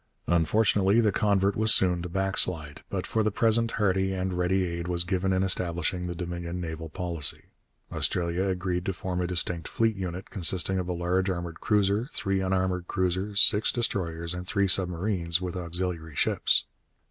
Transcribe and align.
Unfortunately 0.25 0.99
the 0.99 1.11
convert 1.11 1.55
was 1.55 1.71
soon 1.71 2.01
to 2.01 2.09
backslide, 2.09 2.81
but 2.89 3.05
for 3.05 3.21
the 3.21 3.29
present 3.29 3.73
hearty 3.73 4.13
and 4.13 4.33
ready 4.33 4.65
aid 4.65 4.87
was 4.87 5.03
given 5.03 5.31
in 5.31 5.43
establishing 5.43 6.07
the 6.07 6.15
Dominion 6.15 6.59
naval 6.59 6.89
policy. 6.89 7.43
Australia 7.91 8.45
agreed 8.45 8.83
to 8.87 8.93
form 8.93 9.21
a 9.21 9.27
distinct 9.27 9.67
fleet 9.67 9.95
unit, 9.95 10.31
consisting 10.31 10.79
of 10.79 10.87
a 10.89 10.93
large 10.93 11.29
armoured 11.29 11.59
cruiser, 11.59 12.09
three 12.13 12.41
unarmoured 12.41 12.87
cruisers, 12.87 13.39
six 13.41 13.71
destroyers 13.71 14.33
and 14.33 14.47
three 14.47 14.67
submarines, 14.67 15.39
with 15.39 15.55
auxiliary 15.55 16.15
ships. 16.15 16.65